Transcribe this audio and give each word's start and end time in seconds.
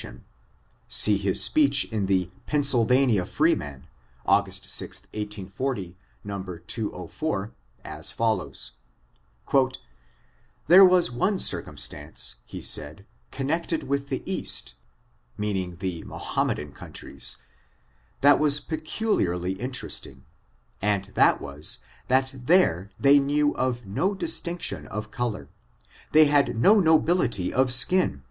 269 0.00 0.24
tion; 0.88 0.88
see 0.88 1.28
Iiis 1.28 1.36
speech 1.36 1.84
in 1.92 2.06
the 2.06 2.24
'^ 2.26 2.30
Pennsylvania 2.46 3.26
Freeman," 3.26 3.86
August 4.24 4.70
6, 4.70 5.00
1840, 5.02 5.94
No. 6.24 6.42
204, 6.66 7.52
as 7.84 8.10
follows: 8.10 8.72
"There 10.68 10.86
was 10.86 11.10
one 11.10 11.38
circumstance 11.38 12.36
(he 12.46 12.62
said) 12.62 13.04
connected 13.30 13.82
with 13.82 14.08
the 14.08 14.22
East 14.24 14.74
(meaning 15.36 15.76
the 15.80 16.02
Mohammedan 16.04 16.72
countries), 16.72 17.36
that 18.22 18.38
was 18.40 18.58
pe 18.58 18.76
culiarly 18.78 19.58
interesting, 19.58 20.24
and 20.80 21.04
that 21.12 21.42
was, 21.42 21.78
that 22.08 22.32
there 22.34 22.88
they 22.98 23.18
knew 23.18 23.54
of 23.54 23.84
no 23.84 24.14
distinction 24.14 24.86
of 24.86 25.10
color; 25.10 25.50
they 26.12 26.24
had 26.24 26.56
no 26.56 26.76
nobili 26.80 27.28
ty 27.52 27.54
oiskin. 27.54 28.22